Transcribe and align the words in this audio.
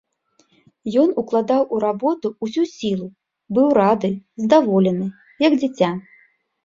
Ён 1.01 1.09
укладаў 1.21 1.61
у 1.75 1.81
работу 1.83 2.27
ўсю 2.47 2.63
сілу, 2.77 3.07
быў 3.59 3.67
рады, 3.81 4.11
здаволены, 4.47 5.07
як 5.49 5.53
дзіця. 5.63 5.91